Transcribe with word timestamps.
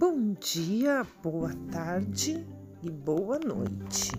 Bom 0.00 0.34
dia, 0.40 1.06
boa 1.22 1.52
tarde 1.70 2.46
e 2.82 2.90
boa 2.90 3.38
noite. 3.38 4.12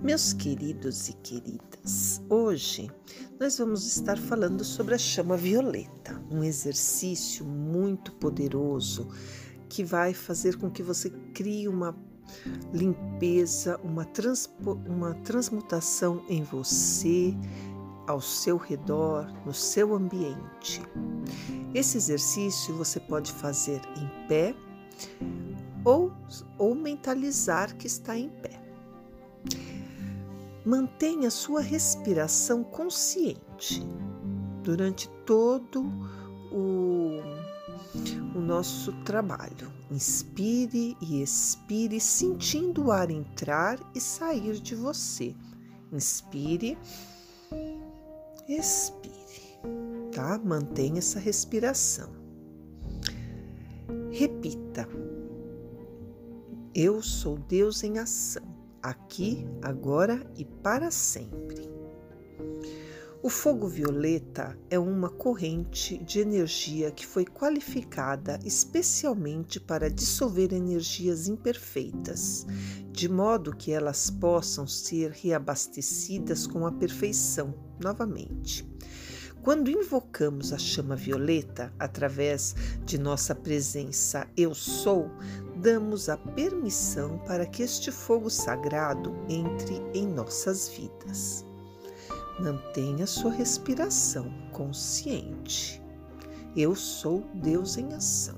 Meus 0.00 0.32
queridos 0.32 1.08
e 1.08 1.12
queridas, 1.14 2.22
hoje 2.30 2.88
nós 3.40 3.58
vamos 3.58 3.84
estar 3.84 4.16
falando 4.16 4.62
sobre 4.62 4.94
a 4.94 4.98
chama 4.98 5.36
violeta, 5.36 6.22
um 6.30 6.44
exercício 6.44 7.44
muito 7.44 8.12
poderoso 8.12 9.08
que 9.68 9.82
vai 9.82 10.14
fazer 10.14 10.56
com 10.56 10.70
que 10.70 10.84
você 10.84 11.10
crie 11.34 11.66
uma 11.66 11.92
limpeza, 12.72 13.76
uma, 13.82 14.06
uma 14.86 15.14
transmutação 15.14 16.24
em 16.28 16.44
você, 16.44 17.34
ao 18.06 18.20
seu 18.20 18.56
redor, 18.56 19.26
no 19.44 19.52
seu 19.52 19.94
ambiente. 19.94 20.82
Esse 21.74 21.96
exercício 21.96 22.74
você 22.74 23.00
pode 23.00 23.32
fazer 23.32 23.80
em 23.96 24.28
pé 24.28 24.54
ou, 25.84 26.12
ou 26.58 26.74
mentalizar 26.74 27.76
que 27.76 27.86
está 27.86 28.16
em 28.16 28.28
pé. 28.28 28.60
Mantenha 30.64 31.30
sua 31.30 31.60
respiração 31.60 32.64
consciente 32.64 33.86
durante 34.62 35.08
todo 35.24 35.84
o, 36.50 37.20
o 38.34 38.40
nosso 38.40 38.92
trabalho. 39.04 39.72
Inspire 39.90 40.96
e 41.00 41.22
expire, 41.22 42.00
sentindo 42.00 42.86
o 42.86 42.92
ar 42.92 43.10
entrar 43.10 43.78
e 43.94 44.00
sair 44.00 44.54
de 44.54 44.74
você. 44.74 45.36
Inspire 45.92 46.76
Expire, 48.48 49.58
tá? 50.12 50.38
Mantenha 50.38 50.98
essa 50.98 51.18
respiração. 51.18 52.10
Repita: 54.10 54.88
Eu 56.74 57.02
sou 57.02 57.36
Deus 57.36 57.82
em 57.82 57.98
ação, 57.98 58.44
aqui, 58.82 59.44
agora 59.62 60.30
e 60.36 60.44
para 60.44 60.90
sempre. 60.90 61.75
O 63.26 63.28
fogo 63.28 63.66
violeta 63.66 64.56
é 64.70 64.78
uma 64.78 65.08
corrente 65.10 65.98
de 65.98 66.20
energia 66.20 66.92
que 66.92 67.04
foi 67.04 67.24
qualificada 67.24 68.38
especialmente 68.44 69.58
para 69.58 69.90
dissolver 69.90 70.52
energias 70.52 71.26
imperfeitas, 71.26 72.46
de 72.92 73.08
modo 73.08 73.50
que 73.50 73.72
elas 73.72 74.10
possam 74.10 74.64
ser 74.64 75.10
reabastecidas 75.10 76.46
com 76.46 76.68
a 76.68 76.70
perfeição 76.70 77.52
novamente. 77.82 78.64
Quando 79.42 79.72
invocamos 79.72 80.52
a 80.52 80.58
chama 80.58 80.94
violeta 80.94 81.74
através 81.80 82.54
de 82.84 82.96
nossa 82.96 83.34
presença 83.34 84.24
Eu 84.36 84.54
Sou, 84.54 85.10
damos 85.56 86.08
a 86.08 86.16
permissão 86.16 87.18
para 87.26 87.44
que 87.44 87.64
este 87.64 87.90
fogo 87.90 88.30
sagrado 88.30 89.12
entre 89.28 89.82
em 89.92 90.06
nossas 90.06 90.68
vidas. 90.68 91.45
Mantenha 92.38 93.06
sua 93.06 93.30
respiração 93.30 94.30
consciente. 94.52 95.82
Eu 96.54 96.74
sou 96.74 97.24
Deus 97.34 97.78
em 97.78 97.94
ação. 97.94 98.36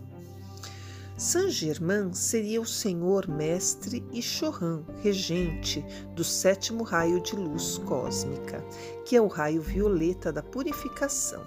Saint 1.17 1.51
Germain 1.51 2.13
seria 2.13 2.61
o 2.61 2.67
senhor 2.67 3.29
mestre 3.29 4.07
e 4.13 4.23
Choran, 4.23 4.85
regente 5.03 5.85
do 6.15 6.23
sétimo 6.23 6.85
raio 6.85 7.21
de 7.21 7.35
luz 7.35 7.79
cósmica, 7.79 8.65
que 9.05 9.17
é 9.17 9.21
o 9.21 9.27
raio 9.27 9.61
violeta 9.61 10.33
da 10.33 10.45
purificação, 10.45 11.45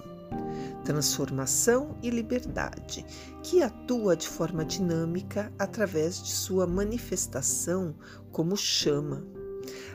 transformação 0.84 1.96
e 2.02 2.10
liberdade, 2.10 3.06
que 3.42 3.62
atua 3.62 4.14
de 4.14 4.28
forma 4.28 4.62
dinâmica 4.62 5.50
através 5.58 6.22
de 6.22 6.32
sua 6.32 6.66
manifestação 6.66 7.94
como 8.30 8.58
chama. 8.58 9.41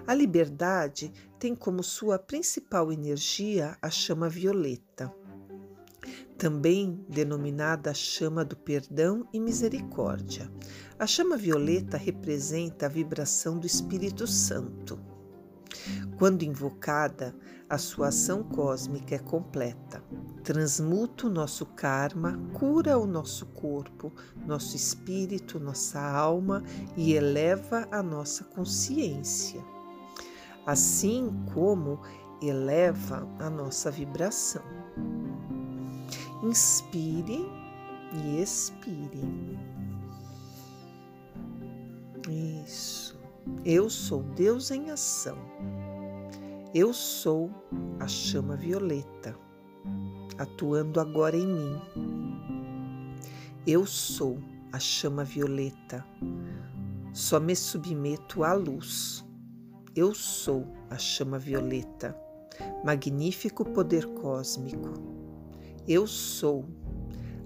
A 0.05 0.13
liberdade 0.13 1.11
tem 1.39 1.55
como 1.55 1.83
sua 1.83 2.17
principal 2.17 2.91
energia 2.91 3.77
a 3.81 3.89
chama 3.89 4.29
violeta 4.29 5.13
também 6.37 7.03
denominada 7.09 7.93
chama 7.93 8.45
do 8.45 8.55
perdão 8.55 9.27
e 9.33 9.39
misericórdia. 9.39 10.49
A 10.99 11.07
chama 11.07 11.35
violeta 11.35 11.97
representa 11.97 12.85
a 12.85 12.89
vibração 12.89 13.57
do 13.57 13.65
Espírito 13.65 14.27
Santo. 14.27 14.99
Quando 16.17 16.43
invocada, 16.43 17.35
a 17.69 17.77
sua 17.77 18.07
ação 18.07 18.43
cósmica 18.43 19.15
é 19.15 19.19
completa. 19.19 20.01
Transmuta 20.43 21.27
o 21.27 21.29
nosso 21.29 21.65
karma, 21.65 22.39
cura 22.53 22.97
o 22.97 23.05
nosso 23.05 23.45
corpo, 23.47 24.11
nosso 24.45 24.75
espírito, 24.75 25.59
nossa 25.59 25.99
alma 25.99 26.63
e 26.95 27.13
eleva 27.13 27.87
a 27.91 28.01
nossa 28.01 28.45
consciência. 28.45 29.61
Assim 30.65 31.33
como 31.53 31.99
eleva 32.41 33.27
a 33.39 33.49
nossa 33.49 33.91
vibração. 33.91 34.63
Inspire 36.43 37.45
e 38.13 38.41
expire. 38.41 39.59
Isso. 42.65 43.19
Eu 43.65 43.89
sou 43.89 44.23
Deus 44.23 44.71
em 44.71 44.91
ação. 44.91 45.37
Eu 46.79 46.93
sou 46.93 47.49
a 47.99 48.07
chama 48.07 48.55
violeta, 48.55 49.35
atuando 50.37 50.99
agora 50.99 51.35
em 51.35 51.47
mim. 51.47 51.81
Eu 53.65 53.83
sou 53.87 54.37
a 54.71 54.79
chama 54.79 55.23
violeta, 55.23 56.05
só 57.13 57.39
me 57.39 57.55
submeto 57.55 58.43
à 58.43 58.53
luz. 58.53 59.25
Eu 59.95 60.13
sou 60.13 60.67
a 60.91 60.99
chama 60.99 61.39
violeta, 61.39 62.15
magnífico 62.85 63.65
poder 63.65 64.05
cósmico 64.13 65.17
eu 65.87 66.05
sou 66.05 66.63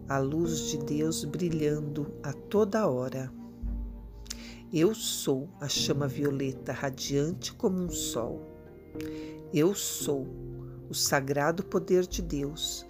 a 0.09 0.17
luz 0.17 0.71
de 0.71 0.77
Deus 0.79 1.23
brilhando 1.23 2.13
a 2.21 2.33
toda 2.33 2.85
hora. 2.85 3.31
Eu 4.73 4.93
sou 4.93 5.47
a 5.61 5.69
chama 5.69 6.05
violeta 6.05 6.73
radiante 6.73 7.53
como 7.53 7.77
um 7.77 7.89
sol. 7.89 8.50
Eu 9.53 9.73
sou 9.75 10.27
o 10.89 10.93
sagrado 10.93 11.63
poder 11.63 12.05
de 12.05 12.21
Deus 12.21 12.85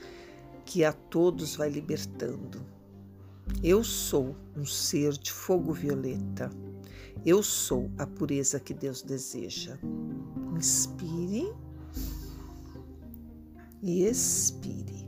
que 0.65 0.83
a 0.83 0.93
todos 0.93 1.55
vai 1.55 1.69
libertando. 1.69 2.65
Eu 3.63 3.83
sou 3.83 4.35
um 4.55 4.65
ser 4.65 5.13
de 5.13 5.31
fogo 5.31 5.73
violeta. 5.73 6.49
Eu 7.25 7.43
sou 7.43 7.91
a 7.97 8.07
pureza 8.07 8.59
que 8.59 8.73
Deus 8.73 9.01
deseja. 9.01 9.77
Inspire 10.55 11.53
e 13.81 14.05
expire. 14.05 15.07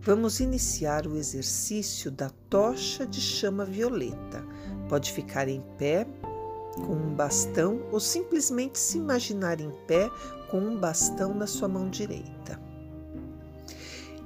Vamos 0.00 0.40
iniciar 0.40 1.06
o 1.06 1.16
exercício 1.16 2.10
da 2.10 2.30
tocha 2.48 3.06
de 3.06 3.20
chama 3.20 3.64
violeta. 3.64 4.44
Pode 4.88 5.12
ficar 5.12 5.46
em 5.46 5.60
pé 5.76 6.06
com 6.74 6.94
um 6.94 7.14
bastão 7.14 7.80
ou 7.90 8.00
simplesmente 8.00 8.78
se 8.78 8.98
imaginar 8.98 9.60
em 9.60 9.70
pé 9.86 10.10
com 10.50 10.58
um 10.58 10.76
bastão 10.76 11.34
na 11.34 11.46
sua 11.46 11.68
mão 11.68 11.88
direita. 11.88 12.60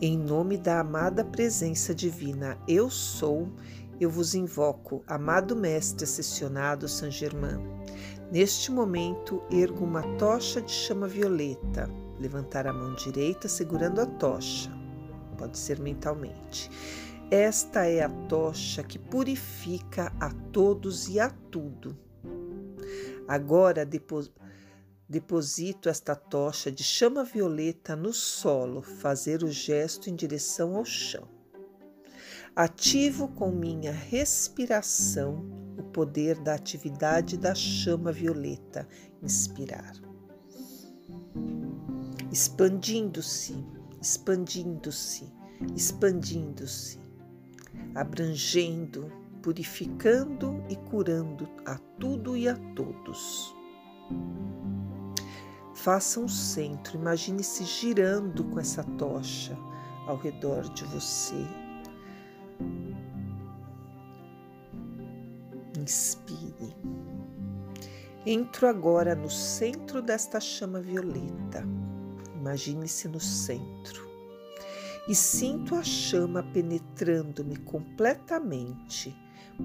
Em 0.01 0.19
nome 0.19 0.57
da 0.57 0.81
amada 0.81 1.25
presença 1.25 1.95
divina, 1.95 2.59
eu 2.69 2.91
sou, 2.91 3.49
eu 4.01 4.11
vos 4.11 4.35
invoco, 4.35 5.03
amado 5.07 5.55
Mestre 5.55 6.05
Assessionado 6.05 6.89
Saint 6.89 7.13
Germain. 7.13 7.61
Neste 8.31 8.73
momento, 8.73 9.43
ergo 9.51 9.85
uma 9.85 10.03
tocha 10.17 10.61
de 10.61 10.73
chama 10.73 11.07
violeta. 11.07 11.89
Levantar 12.19 12.67
a 12.67 12.73
mão 12.73 12.95
direita 12.95 13.49
segurando 13.49 14.01
a 14.01 14.07
tocha 14.07 14.71
pode 15.35 15.59
ser 15.59 15.79
mentalmente. 15.79 16.71
Esta 17.31 17.87
é 17.87 18.03
a 18.03 18.09
tocha 18.09 18.83
que 18.83 18.99
purifica 18.99 20.13
a 20.21 20.31
todos 20.53 21.09
e 21.09 21.19
a 21.19 21.29
tudo. 21.29 22.04
Agora 23.27 23.89
deposito 25.09 25.89
esta 25.89 26.15
tocha 26.15 26.71
de 26.71 26.83
chama 26.83 27.25
violeta 27.25 27.97
no 27.97 28.13
solo, 28.13 28.83
fazer 28.83 29.43
o 29.43 29.51
gesto 29.51 30.09
em 30.09 30.15
direção 30.15 30.77
ao 30.77 30.85
chão. 30.85 31.29
Ativo 32.55 33.29
com 33.29 33.51
minha 33.51 33.93
respiração 33.93 35.45
o 35.77 35.83
poder 35.83 36.39
da 36.39 36.55
atividade 36.55 37.37
da 37.37 37.55
chama 37.55 38.13
violeta. 38.13 38.87
Inspirar. 39.23 39.93
Expandindo-se 42.31 43.57
expandindo-se, 44.05 45.33
expandindo-se, 45.75 47.01
abrangendo, 47.95 49.11
purificando 49.45 50.65
e 50.71 50.77
curando 50.77 51.47
a 51.67 51.77
tudo 52.01 52.35
e 52.35 52.49
a 52.49 52.57
todos. 52.75 53.55
Faça 55.75 56.19
um 56.19 56.27
centro, 56.27 56.97
imagine-se 56.97 57.63
girando 57.65 58.43
com 58.45 58.59
essa 58.59 58.83
tocha 58.97 59.55
ao 60.07 60.17
redor 60.17 60.63
de 60.73 60.83
você. 60.87 61.47
Inspire. 65.79 66.75
Entro 68.25 68.67
agora 68.67 69.15
no 69.15 69.29
centro 69.29 70.01
desta 70.01 70.41
chama 70.41 70.81
violeta. 70.81 71.63
Imagine-se 72.35 73.09
no 73.09 73.21
centro. 73.21 74.09
E 75.07 75.15
sinto 75.15 75.75
a 75.75 75.83
chama 75.83 76.43
penetrando-me 76.43 77.59
completamente, 77.59 79.15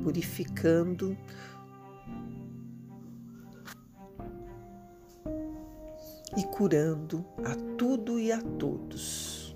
purificando 0.03 1.17
e 6.37 6.43
curando 6.45 7.25
a 7.43 7.55
tudo 7.75 8.19
e 8.19 8.31
a 8.31 8.41
todos. 8.41 9.55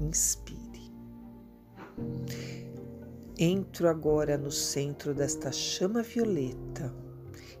Inspire. 0.00 0.60
Entro 3.38 3.88
agora 3.88 4.36
no 4.36 4.50
centro 4.50 5.14
desta 5.14 5.50
chama 5.50 6.02
violeta 6.02 7.01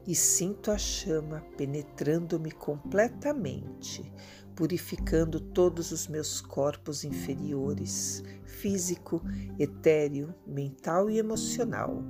e 0.06 0.14
sinto 0.14 0.70
a 0.70 0.78
chama 0.78 1.44
penetrando-me 1.56 2.50
completamente, 2.50 4.12
purificando 4.54 5.40
todos 5.40 5.92
os 5.92 6.06
meus 6.08 6.40
corpos 6.40 7.04
inferiores, 7.04 8.22
físico, 8.44 9.22
etéreo, 9.58 10.34
mental 10.46 11.08
e 11.08 11.18
emocional, 11.18 12.02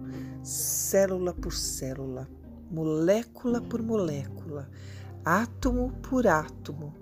célula 0.43 1.35
por 1.35 1.53
célula, 1.53 2.29
molécula 2.71 3.61
por 3.61 3.83
molécula, 3.83 4.71
átomo 5.25 5.93
por 6.03 6.27
átomo. 6.27 6.95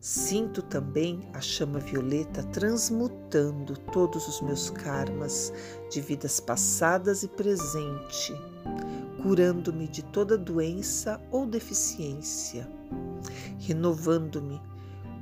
Sinto 0.00 0.60
também 0.60 1.26
a 1.32 1.40
chama 1.40 1.78
violeta 1.78 2.42
transmutando 2.42 3.74
todos 3.90 4.28
os 4.28 4.42
meus 4.42 4.68
karmas 4.68 5.50
de 5.90 6.02
vidas 6.02 6.40
passadas 6.40 7.22
e 7.22 7.28
presente, 7.28 8.34
curando-me 9.24 9.88
de 9.88 10.02
toda 10.02 10.36
doença 10.36 11.18
ou 11.30 11.46
deficiência, 11.46 12.68
renovando-me 13.58 14.60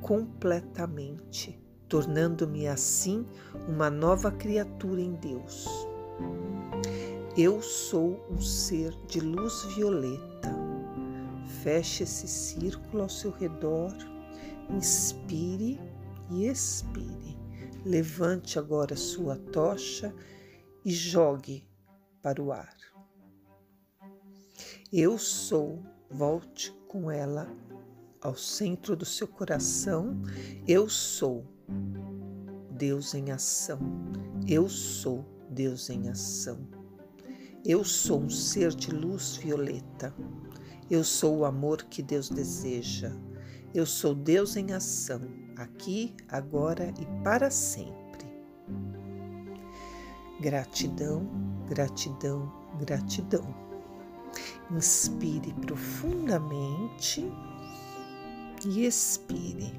completamente, 0.01 1.57
tornando-me 1.87 2.67
assim 2.67 3.25
uma 3.65 3.89
nova 3.89 4.29
criatura 4.29 4.99
em 4.99 5.13
Deus. 5.13 5.65
Eu 7.37 7.61
sou 7.61 8.19
um 8.29 8.41
ser 8.41 8.91
de 9.07 9.21
luz 9.21 9.63
violeta. 9.73 10.53
Feche 11.63 12.03
esse 12.03 12.27
círculo 12.27 13.03
ao 13.03 13.09
seu 13.09 13.31
redor, 13.31 13.93
inspire 14.69 15.79
e 16.29 16.45
expire. 16.49 17.37
Levante 17.85 18.59
agora 18.59 18.97
sua 18.97 19.37
tocha 19.37 20.13
e 20.83 20.91
jogue 20.91 21.65
para 22.21 22.41
o 22.43 22.51
ar. 22.51 22.92
Eu 24.95 25.17
sou, 25.17 25.81
volte 26.07 26.71
com 26.87 27.09
ela 27.09 27.51
ao 28.21 28.37
centro 28.37 28.95
do 28.95 29.03
seu 29.03 29.27
coração. 29.27 30.21
Eu 30.67 30.87
sou 30.87 31.43
Deus 32.69 33.15
em 33.15 33.31
ação. 33.31 33.79
Eu 34.47 34.69
sou 34.69 35.25
Deus 35.49 35.89
em 35.89 36.09
ação. 36.09 36.59
Eu 37.65 37.83
sou 37.83 38.21
um 38.21 38.29
ser 38.29 38.69
de 38.69 38.91
luz 38.91 39.35
violeta. 39.35 40.13
Eu 40.91 41.03
sou 41.03 41.39
o 41.39 41.45
amor 41.45 41.81
que 41.85 42.03
Deus 42.03 42.29
deseja. 42.29 43.11
Eu 43.73 43.87
sou 43.87 44.13
Deus 44.13 44.55
em 44.55 44.73
ação, 44.73 45.21
aqui, 45.55 46.15
agora 46.29 46.93
e 47.01 47.23
para 47.23 47.49
sempre. 47.49 48.27
Gratidão, 50.39 51.27
gratidão, 51.67 52.53
gratidão. 52.79 53.72
Inspire 54.71 55.53
profundamente 55.65 57.31
e 58.65 58.85
expire. 58.85 59.73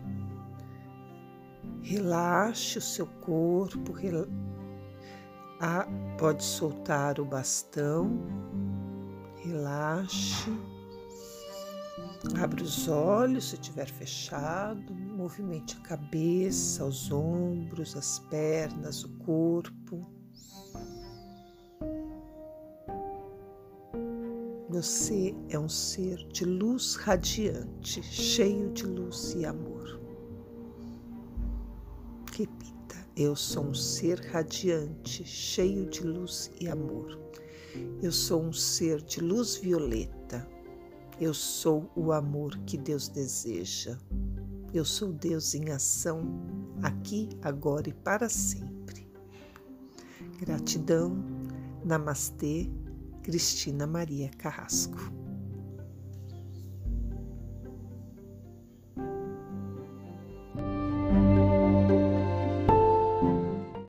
Relaxe 1.83 2.79
o 2.79 2.83
seu 2.83 3.07
corpo, 3.07 3.93
ah, 5.61 5.87
pode 6.19 6.43
soltar 6.43 7.21
o 7.21 7.25
bastão, 7.25 8.11
relaxe. 9.43 10.51
Abre 12.41 12.63
os 12.63 12.89
olhos 12.89 13.51
se 13.51 13.55
estiver 13.55 13.89
fechado, 13.89 14.95
movimente 14.95 15.77
a 15.77 15.81
cabeça, 15.81 16.85
os 16.85 17.11
ombros, 17.13 17.97
as 17.97 18.19
pernas, 18.19 19.05
o 19.05 19.09
corpo. 19.19 20.07
Você 24.75 25.33
é 25.51 25.57
um 25.57 25.69
ser 25.69 26.17
de 26.33 26.45
luz 26.45 26.97
radiante, 26.97 28.03
cheio 28.03 28.73
de 28.73 28.83
luz 28.85 29.33
e 29.39 29.47
amor. 29.47 30.01
Repita: 32.33 32.97
Eu 33.17 33.37
sou 33.37 33.67
um 33.67 33.73
ser 33.73 34.19
radiante, 34.33 35.25
cheio 35.25 35.87
de 35.87 36.03
luz 36.03 36.51
e 36.61 36.67
amor. 36.67 37.17
Eu 38.03 38.11
sou 38.11 38.43
um 38.43 38.53
ser 38.53 39.01
de 39.01 39.21
luz 39.21 39.55
violeta. 39.55 40.45
Eu 41.21 41.33
sou 41.33 41.89
o 41.95 42.11
amor 42.11 42.59
que 42.67 42.77
Deus 42.77 43.07
deseja. 43.07 43.97
Eu 44.73 44.85
sou 44.85 45.13
Deus 45.13 45.55
em 45.55 45.71
ação, 45.71 46.25
aqui, 46.83 47.29
agora 47.43 47.89
e 47.89 47.93
para 47.93 48.29
sempre. 48.29 49.09
Gratidão. 50.41 51.17
Namastê 51.85 52.69
Cristina 53.25 53.87
Maria 53.87 54.29
Carrasco. 54.37 55.34